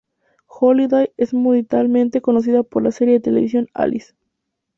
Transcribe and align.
Holliday 0.47 1.13
es 1.15 1.31
mundialmente 1.31 2.21
conocida 2.21 2.63
por 2.63 2.81
la 2.81 2.89
serie 2.91 3.13
de 3.13 3.19
televisión 3.19 3.67
"Alice". 3.75 4.15